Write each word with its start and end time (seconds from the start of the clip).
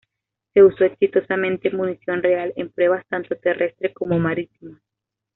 Se 0.55 0.63
usó 0.63 0.85
exitosamente 0.85 1.69
munición 1.69 2.23
real 2.23 2.53
en 2.55 2.71
pruebas 2.71 3.05
tanto 3.07 3.35
terrestres 3.35 3.93
como 3.93 4.17
marítimas. 4.17 4.81